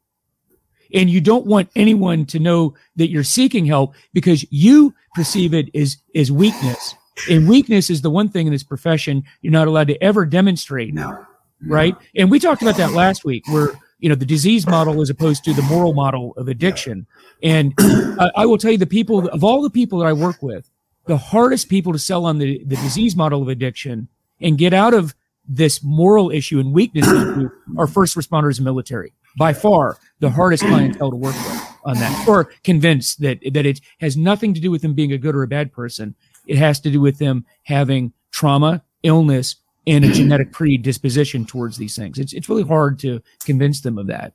[0.93, 5.69] And you don't want anyone to know that you're seeking help because you perceive it
[5.75, 6.95] as, as weakness
[7.31, 10.95] and weakness is the one thing in this profession you're not allowed to ever demonstrate.
[10.95, 11.11] No.
[11.11, 11.27] no.
[11.67, 11.97] Right.
[12.17, 15.45] And we talked about that last week where, you know, the disease model as opposed
[15.45, 17.07] to the moral model of addiction.
[17.43, 20.43] And uh, I will tell you the people of all the people that I work
[20.43, 20.69] with,
[21.07, 24.09] the hardest people to sell on the, the disease model of addiction
[24.41, 25.15] and get out of
[25.47, 29.13] this moral issue and weakness issue are first responders and military.
[29.37, 33.81] By far the hardest clientele to work with on that or convinced that, that it
[34.01, 36.15] has nothing to do with them being a good or a bad person.
[36.47, 41.97] It has to do with them having trauma, illness, and a genetic predisposition towards these
[41.97, 42.19] things.
[42.19, 44.33] It's, it's really hard to convince them of that.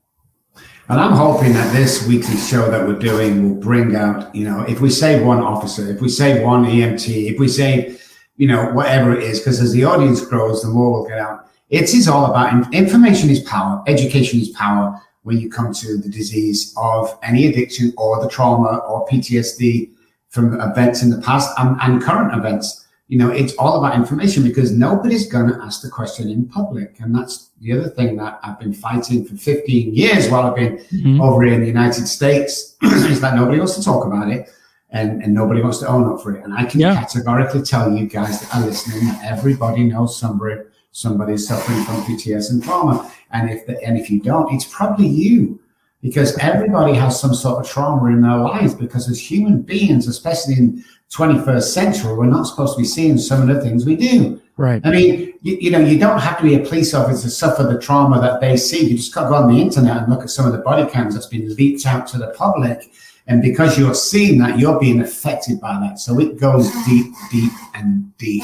[0.89, 4.63] And I'm hoping that this weekly show that we're doing will bring out, you know,
[4.63, 8.03] if we save one officer, if we save one EMT, if we save,
[8.37, 11.47] you know, whatever it is, because as the audience grows, the more we'll get out.
[11.69, 16.09] It is all about information is power, education is power when you come to the
[16.09, 19.91] disease of any addiction or the trauma or PTSD
[20.29, 22.85] from events in the past and, and current events.
[23.07, 26.99] You know, it's all about information because nobody's going to ask the question in public.
[26.99, 30.77] And that's the other thing that I've been fighting for 15 years while I've been
[30.77, 31.19] mm-hmm.
[31.19, 34.49] over in the United States is that nobody wants to talk about it.
[34.91, 36.43] and, and nobody wants to own up for it.
[36.43, 36.95] And I can Yeah.
[36.99, 40.61] categorically tell you guys that are listening that everybody knows somebody
[40.91, 43.11] somebody's suffering from PTS and trauma.
[43.31, 45.59] And if the, and if you don't, it's probably you.
[46.01, 48.73] Because everybody has some sort of trauma in their lives.
[48.73, 53.41] Because as human beings, especially in 21st century, we're not supposed to be seeing some
[53.41, 54.41] of the things we do.
[54.57, 54.81] Right.
[54.85, 57.63] I mean, you, you know, you don't have to be a police officer to suffer
[57.63, 58.89] the trauma that they see.
[58.89, 60.89] You just got to go on the internet and look at some of the body
[60.89, 62.91] cams that's been leaked out to the public.
[63.27, 65.99] And because you're seeing that, you're being affected by that.
[65.99, 68.43] So it goes deep, deep, and deep.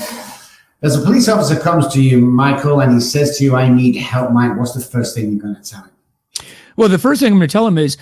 [0.82, 3.96] As a police officer comes to you, Michael, and he says to you, I need
[3.96, 5.92] help, Mike, what's the first thing you're going to tell him?
[6.76, 7.98] Well, the first thing I'm going to tell him is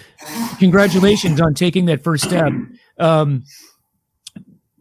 [0.58, 2.52] congratulations on taking that first step.
[3.00, 3.44] Um,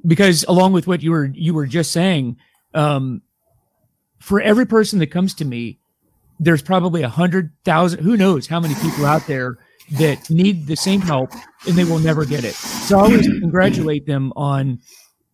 [0.07, 2.37] because along with what you were you were just saying,
[2.74, 3.22] um,
[4.18, 5.78] for every person that comes to me,
[6.40, 9.59] there's probably a hundred thousand, who knows how many people out there
[9.92, 11.31] that need the same help
[11.66, 12.55] and they will never get it.
[12.55, 14.81] So I always congratulate them on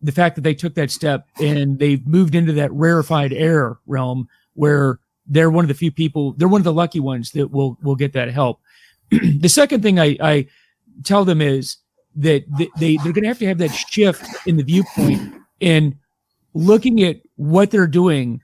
[0.01, 4.27] the fact that they took that step and they've moved into that rarefied air realm
[4.53, 7.77] where they're one of the few people, they're one of the lucky ones that will
[7.81, 8.59] will get that help.
[9.11, 10.47] the second thing I, I
[11.03, 11.77] tell them is
[12.15, 12.43] that
[12.77, 15.95] they they're going to have to have that shift in the viewpoint and
[16.53, 18.41] looking at what they're doing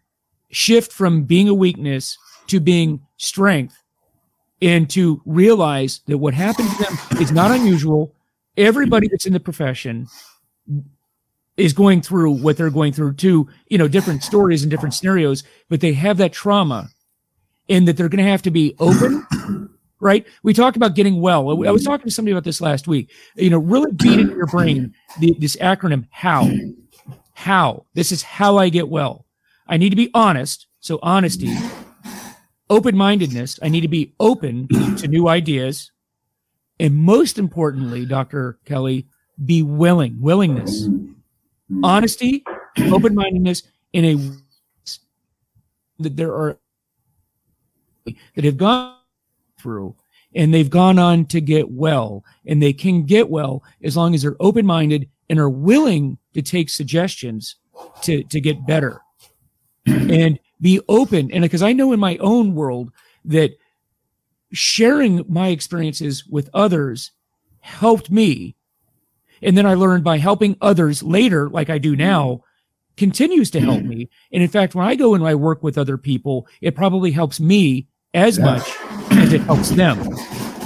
[0.51, 2.17] shift from being a weakness
[2.47, 3.81] to being strength
[4.61, 8.13] and to realize that what happened to them is not unusual
[8.55, 10.07] everybody that's in the profession
[11.57, 15.43] is going through what they're going through too you know different stories and different scenarios
[15.69, 16.89] but they have that trauma
[17.69, 19.25] and that they're going to have to be open
[19.99, 20.25] right?
[20.43, 21.49] We talked about getting well.
[21.67, 23.11] I was talking to somebody about this last week.
[23.35, 26.49] You know really beat into your brain the, this acronym how.
[27.33, 27.85] How.
[27.93, 29.25] This is how i get well.
[29.67, 31.53] I need to be honest so honesty
[32.69, 33.59] open-mindedness.
[33.61, 35.91] I need to be open to new ideas.
[36.79, 39.07] And most importantly dr kelly
[39.43, 40.87] be willing willingness
[41.69, 41.83] Hmm.
[41.83, 42.43] honesty
[42.79, 44.15] open-mindedness in a
[45.99, 46.57] that there are
[48.35, 48.97] that have gone
[49.59, 49.95] through
[50.35, 54.21] and they've gone on to get well and they can get well as long as
[54.21, 57.55] they're open-minded and are willing to take suggestions
[58.01, 59.01] to to get better.
[59.87, 62.91] And be open and because i know in my own world
[63.25, 63.51] that
[64.51, 67.11] sharing my experiences with others
[67.59, 68.55] helped me
[69.41, 71.99] and then i learned by helping others later like i do mm.
[71.99, 72.41] now
[72.97, 73.87] continues to help mm.
[73.87, 74.09] me.
[74.31, 77.39] And in fact when i go and i work with other people it probably helps
[77.39, 78.45] me as Yeah.
[78.45, 78.73] much
[79.11, 79.99] as it helps them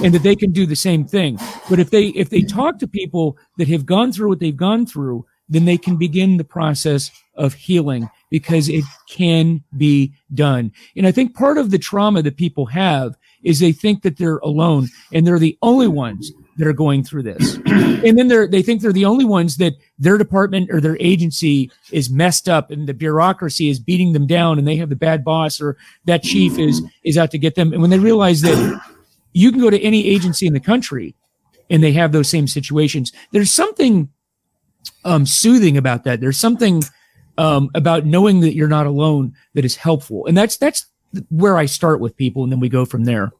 [0.02, 1.38] and that they can do the same thing.
[1.68, 4.86] But if they if they talk to people that have gone through what they've gone
[4.86, 10.72] through then they can begin the process of healing because it can be done.
[10.96, 14.38] And i think part of the trauma that people have is they think that they're
[14.38, 17.58] alone and they're the only ones that are going through this.
[18.02, 21.70] And then they're they think they're the only ones that their department or their agency
[21.92, 25.22] is messed up and the bureaucracy is beating them down and they have the bad
[25.22, 27.74] boss or that chief is is out to get them.
[27.74, 28.80] And when they realize that
[29.34, 31.14] you can go to any agency in the country
[31.68, 34.08] and they have those same situations there's something
[35.04, 36.22] um soothing about that.
[36.22, 36.82] There's something
[37.36, 40.24] um about knowing that you're not alone that is helpful.
[40.24, 40.86] And that's that's
[41.28, 43.32] where i start with people and then we go from there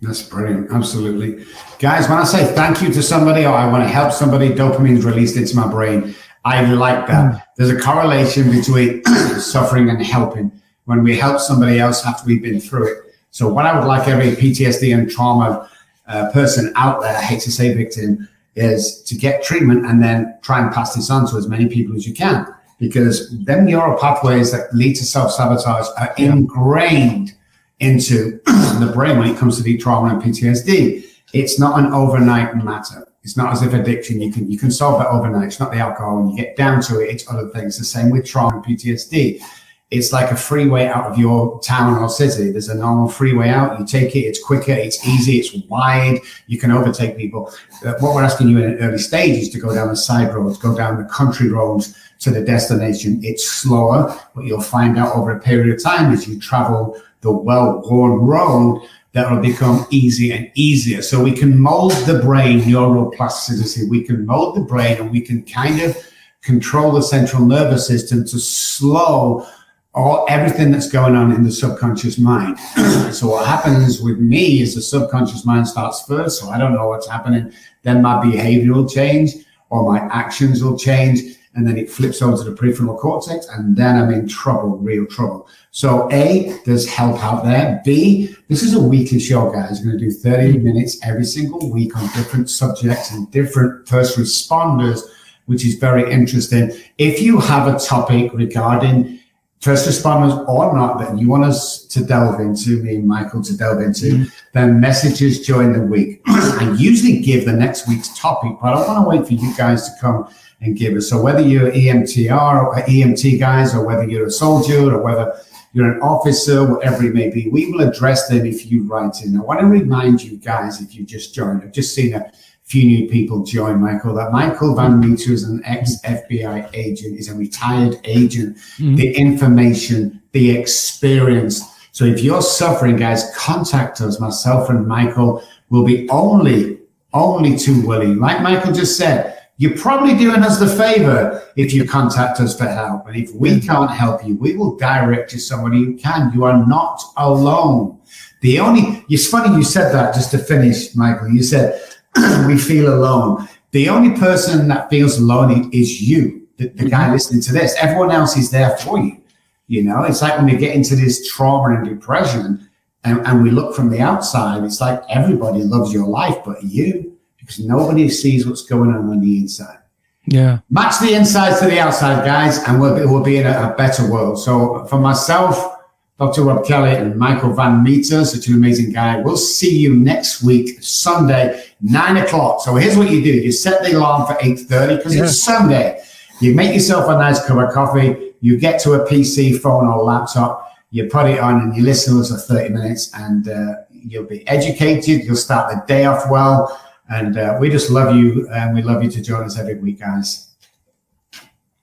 [0.00, 0.70] That's brilliant.
[0.70, 1.44] Absolutely.
[1.78, 5.04] Guys, when I say thank you to somebody or I want to help somebody, dopamine's
[5.04, 6.14] released into my brain.
[6.44, 7.48] I like that.
[7.56, 9.04] There's a correlation between
[9.38, 10.52] suffering and helping.
[10.84, 12.98] When we help somebody else after we've been through it.
[13.30, 15.68] So, what I would like every PTSD and trauma
[16.06, 20.38] uh, person out there, I hate to say victim, is to get treatment and then
[20.40, 22.46] try and pass this on to as many people as you can.
[22.78, 27.34] Because them neural pathways that lead to self sabotage are ingrained
[27.80, 31.04] into the brain when it comes to deep trauma and PTSD.
[31.32, 33.06] It's not an overnight matter.
[33.22, 35.48] It's not as if addiction you can you can solve that overnight.
[35.48, 36.16] It's not the alcohol.
[36.16, 37.76] When you get down to it, it's other things.
[37.78, 39.42] The same with trauma and PTSD.
[39.90, 42.50] It's like a freeway out of your town or city.
[42.50, 43.78] There's a normal freeway out.
[43.78, 44.20] You take it.
[44.20, 44.72] It's quicker.
[44.72, 45.38] It's easy.
[45.38, 46.20] It's wide.
[46.46, 47.52] You can overtake people.
[47.84, 50.34] Uh, what we're asking you in an early stage is to go down the side
[50.34, 53.20] roads, go down the country roads to the destination.
[53.22, 57.32] It's slower, but you'll find out over a period of time as you travel the
[57.32, 61.02] well-worn road that will become easier and easier.
[61.02, 63.88] So we can mold the brain neuroplasticity.
[63.88, 65.96] We can mold the brain and we can kind of
[66.42, 69.46] control the central nervous system to slow
[69.94, 72.58] all everything that's going on in the subconscious mind.
[73.12, 76.40] so what happens with me is the subconscious mind starts first.
[76.40, 77.52] So I don't know what's happening.
[77.82, 79.32] Then my behavior will change
[79.70, 81.20] or my actions will change.
[81.54, 85.06] And then it flips over to the prefrontal cortex, and then I'm in trouble, real
[85.06, 85.48] trouble.
[85.70, 87.80] So, A, there's help out there.
[87.84, 89.80] B, this is a weekly show, guys.
[89.80, 94.18] We're going to do 30 minutes every single week on different subjects and different first
[94.18, 95.00] responders
[95.48, 96.70] which is very interesting.
[96.98, 99.17] If you have a topic regarding
[99.60, 103.56] first responders or not that you want us to delve into, me and Michael to
[103.56, 104.24] delve into, mm-hmm.
[104.52, 106.22] then messages during the week.
[106.26, 109.88] I usually give the next week's topic, but I want to wait for you guys
[109.88, 110.28] to come
[110.60, 111.08] and give us.
[111.08, 115.40] So whether you're EMTR or EMT guys, or whether you're a soldier, or whether
[115.72, 119.36] you're an officer, whatever it may be, we will address them if you write in.
[119.36, 122.30] I want to remind you guys, if you just joined, I've just seen a
[122.68, 127.30] few new people join, Michael, that Michael Van Meter is an ex FBI agent, is
[127.30, 128.58] a retired agent.
[128.76, 128.96] Mm-hmm.
[128.96, 131.62] The information, the experience.
[131.92, 134.20] So if you're suffering, guys, contact us.
[134.20, 136.80] Myself and Michael will be only,
[137.14, 138.18] only too willing.
[138.18, 142.66] Like Michael just said, you're probably doing us the favor if you contact us for
[142.66, 143.06] help.
[143.06, 146.32] And if we can't help you, we will direct you somebody who can.
[146.34, 147.98] You are not alone.
[148.40, 151.30] The only, it's funny you said that just to finish, Michael.
[151.30, 151.77] You said,
[152.46, 153.48] we feel alone.
[153.70, 157.12] The only person that feels alone is you, the, the guy mm-hmm.
[157.12, 157.76] listening to this.
[157.78, 159.20] Everyone else is there for you.
[159.66, 162.68] You know, it's like when we get into this trauma and depression
[163.04, 167.18] and, and we look from the outside, it's like everybody loves your life but you
[167.38, 169.78] because nobody sees what's going on on the inside.
[170.26, 170.58] Yeah.
[170.68, 174.10] Match the inside to the outside, guys, and we'll, we'll be in a, a better
[174.10, 174.38] world.
[174.38, 175.77] So for myself,
[176.18, 176.42] Dr.
[176.42, 179.20] Robb Kelly and Michael Van Meter, such an amazing guy.
[179.20, 182.60] We'll see you next week, Sunday, nine o'clock.
[182.62, 183.30] So here's what you do.
[183.30, 185.24] You set the alarm for 8.30 because yeah.
[185.24, 186.02] it's Sunday.
[186.40, 188.34] You make yourself a nice cup of coffee.
[188.40, 190.72] You get to a PC, phone, or laptop.
[190.90, 194.24] You put it on and you listen to us for 30 minutes and uh, you'll
[194.24, 195.24] be educated.
[195.24, 199.02] You'll start the day off well and uh, we just love you, and we love
[199.02, 200.50] you to join us every week, guys.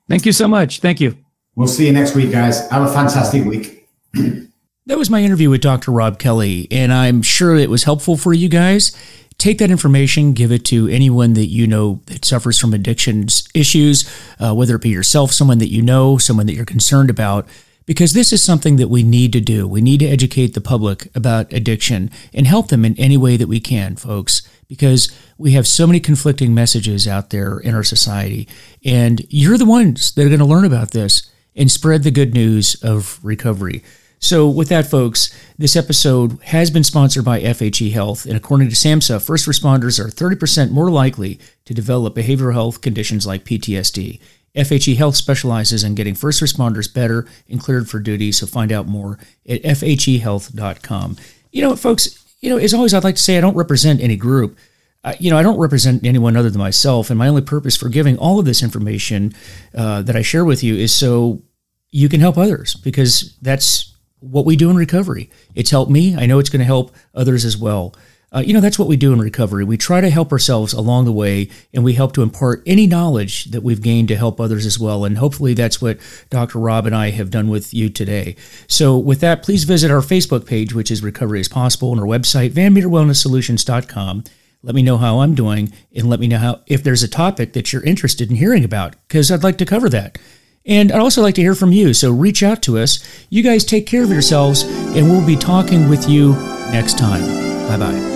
[0.08, 0.80] Thank you so much.
[0.80, 1.18] Thank you.
[1.56, 2.70] We'll see you next week, guys.
[2.70, 3.85] Have a fantastic week.
[4.86, 5.92] that was my interview with Dr.
[5.92, 8.96] Robb Kelly, and I'm sure it was helpful for you guys.
[9.38, 14.10] Take that information, give it to anyone that you know that suffers from addiction issues,
[14.40, 17.48] uh, whether it be yourself, someone that you know, someone that you're concerned about
[17.86, 19.68] because this is something that we need to do.
[19.68, 23.48] We need to educate the public about addiction and help them in any way that
[23.48, 28.48] we can, folks, because we have so many conflicting messages out there in our society.
[28.84, 32.34] And you're the ones that are going to learn about this and spread the good
[32.34, 33.84] news of recovery.
[34.26, 38.26] So, with that, folks, this episode has been sponsored by FHE Health.
[38.26, 43.28] And according to SAMHSA, first responders are 30% more likely to develop behavioral health conditions
[43.28, 44.20] like PTSD.
[44.56, 48.32] FHE Health specializes in getting first responders better and cleared for duty.
[48.32, 51.18] So find out more at FHEhealth.com.
[51.52, 54.16] You know, folks, you know, as always, I'd like to say I don't represent any
[54.16, 54.58] group.
[55.04, 57.12] Uh, you know, I don't represent anyone other than myself.
[57.12, 59.36] And my only purpose for giving all of this information
[59.76, 61.44] uh, that I share with you is so
[61.92, 63.95] you can help others because that's
[64.32, 65.30] what we do in recovery.
[65.54, 66.16] It's helped me.
[66.16, 67.96] I know it's going to help others as well.
[68.36, 69.64] Uh, you know, that's what we do in recovery.
[69.64, 73.46] We try to help ourselves along the way, and we help to impart any knowledge
[73.46, 75.06] that we've gained to help others as well.
[75.06, 76.00] And hopefully, that's what
[76.30, 76.60] Dr.
[76.60, 78.36] Robb and I have done with you today.
[78.68, 82.08] So, with that, please visit our Facebook page, which is Recovery is Possible, and our
[82.08, 84.26] website, VanMeterWellnessSolutions.com.
[84.64, 87.54] Let me know how I'm doing, and let me know how if there's a topic
[87.54, 90.18] that you're interested in hearing about, because I'd like to cover that.
[90.66, 91.94] And I'd also like to hear from you.
[91.94, 93.00] So reach out to us.
[93.30, 96.34] You guys take care of yourselves, and we'll be talking with you
[96.72, 97.22] next time.
[97.68, 98.15] Bye bye.